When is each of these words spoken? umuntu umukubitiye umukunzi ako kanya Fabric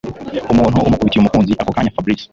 umuntu 0.51 0.77
umukubitiye 0.87 1.21
umukunzi 1.21 1.51
ako 1.61 1.71
kanya 1.75 1.93
Fabric 1.95 2.19